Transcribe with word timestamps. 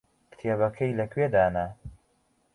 کتێبەکەی 0.31 0.97
لەکوێ 0.99 1.25
دانا؟ 1.35 1.65